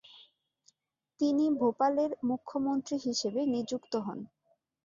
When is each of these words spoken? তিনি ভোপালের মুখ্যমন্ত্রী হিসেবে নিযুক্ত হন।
তিনি 1.19 1.45
ভোপালের 1.59 2.11
মুখ্যমন্ত্রী 2.29 2.95
হিসেবে 3.05 3.41
নিযুক্ত 3.53 3.93
হন। 4.05 4.19